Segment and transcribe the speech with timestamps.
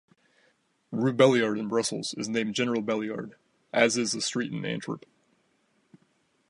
[0.89, 3.35] Rue Belliard in Brussels is named General Belliard,
[3.71, 5.05] as is a street in Antwerp.